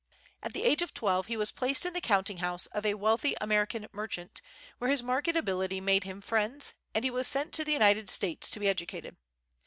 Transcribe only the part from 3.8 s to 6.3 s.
merchant, where his marked ability made him